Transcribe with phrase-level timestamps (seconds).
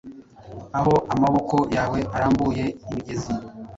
[0.77, 3.33] Aho amaboko yawe arambuye imigezi